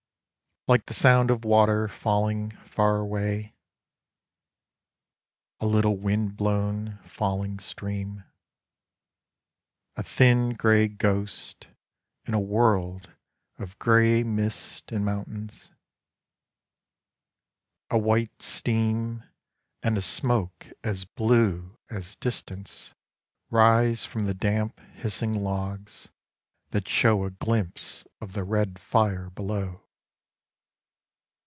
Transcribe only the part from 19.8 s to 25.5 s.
And a smoke as blue as distance rise From the damp hissing